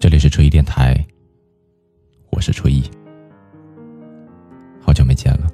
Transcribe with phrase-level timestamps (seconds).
[0.00, 0.96] 这里是初一电台，
[2.30, 2.82] 我是初一，
[4.80, 5.46] 好久没见了。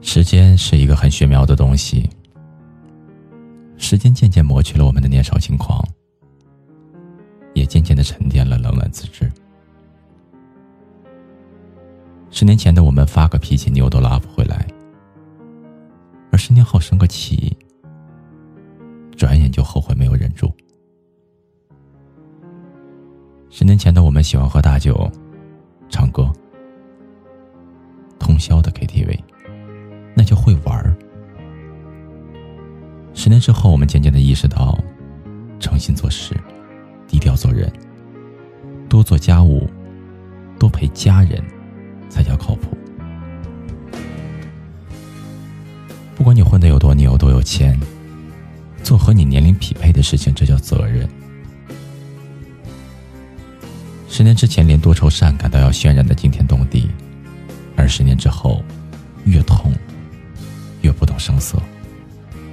[0.00, 2.08] 时间是一个很玄妙的东西，
[3.76, 5.86] 时间渐渐磨去了我们的年少轻狂，
[7.52, 9.30] 也渐渐的沉淀了冷暖自知。
[12.30, 14.66] 十年前的我们发个脾气，牛都拉不回来；
[16.32, 17.54] 而十年后生个气，
[19.30, 20.52] 转眼就后悔没有忍住。
[23.48, 25.08] 十年前的我们喜欢喝大酒、
[25.88, 26.28] 唱歌、
[28.18, 29.16] 通宵的 KTV，
[30.16, 30.96] 那就会玩儿。
[33.14, 34.76] 十年之后，我们渐渐的意识到，
[35.60, 36.34] 诚心做事，
[37.06, 37.72] 低调做人，
[38.88, 39.70] 多做家务，
[40.58, 41.40] 多陪家人。
[42.08, 42.76] 才叫靠谱。
[46.16, 47.78] 不管你混得有多牛、多有钱，
[48.90, 51.08] 做和你年龄匹配的事情，这叫责任。
[54.08, 56.90] 十年之前，连多愁善感都要渲染的惊天动地，
[57.76, 58.64] 而十年之后，
[59.26, 59.72] 越痛
[60.80, 61.56] 越不动声色，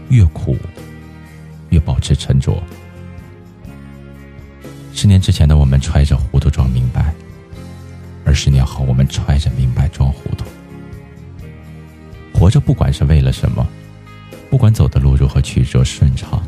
[0.09, 0.55] 越苦
[1.69, 2.61] 越保持沉着。
[4.93, 7.11] 十年之前的我们，揣着糊涂装明白。
[8.23, 10.45] 而十年后，我们揣着明白装糊涂，
[12.31, 13.67] 活着不管是为了什么，
[14.49, 16.41] 不管走的路如何曲折顺畅，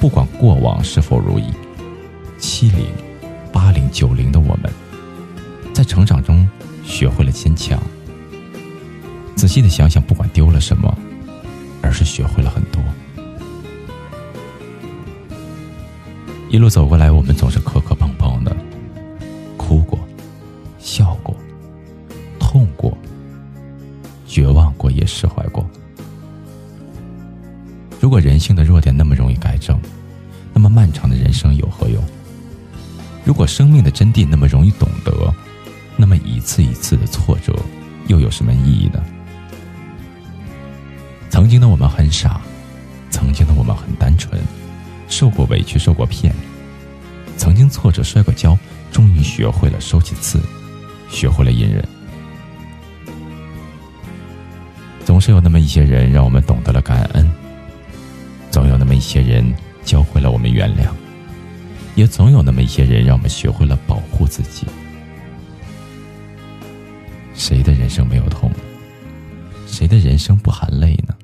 [0.00, 1.44] 不管过往是否如意，
[2.38, 2.86] 七零、
[3.52, 4.72] 八零、九零的我们，
[5.74, 6.48] 在成长中
[6.84, 7.80] 学会了坚强。
[9.34, 10.96] 仔细的想想，不管丢了什么，
[11.82, 12.80] 而是学会了很多。
[16.48, 17.94] 一路走过来，我们总是磕磕
[28.20, 29.80] 人性的弱点那么容易改正，
[30.52, 32.04] 那么漫长的人生有何用？
[33.24, 35.34] 如果生命的真谛那么容易懂得，
[35.96, 37.54] 那么一次一次的挫折
[38.06, 39.02] 又有什么意义呢？
[41.28, 42.40] 曾经的我们很傻，
[43.10, 44.40] 曾经的我们很单纯，
[45.08, 46.34] 受过委屈，受过骗，
[47.36, 48.58] 曾经挫折，摔过跤，
[48.92, 50.40] 终于学会了收起刺。
[51.12, 51.84] 学会了隐忍，
[55.04, 57.28] 总是有那么一些人让我们懂得了感恩，
[58.80, 59.44] 那么一些人
[59.84, 60.88] 教会了我们原谅，
[61.96, 64.66] 也总有那么一些人让我们学会了保护自己。
[67.34, 68.50] 谁的人生没有痛？
[69.66, 71.14] 谁的人生不含泪呢？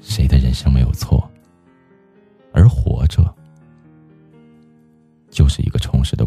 [0.00, 1.30] 谁的人生没有错？
[2.52, 3.32] 而活着，
[5.30, 6.26] 就是一个充实的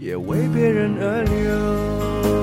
[0.00, 2.39] 也为别人而流。